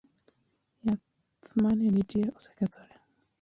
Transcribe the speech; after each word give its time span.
Yath 0.85 1.49
mane 1.61 1.85
nitie 1.93 2.23
osekethore 2.37 2.95